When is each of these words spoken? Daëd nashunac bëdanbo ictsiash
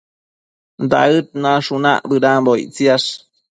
Daëd 0.91 1.27
nashunac 1.43 2.01
bëdanbo 2.09 2.51
ictsiash 2.63 3.09